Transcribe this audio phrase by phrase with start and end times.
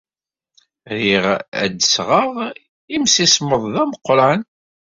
[0.99, 1.25] Riɣ
[1.63, 2.31] ad d-sɣeɣ
[2.95, 4.41] imsismeḍ d ameqran.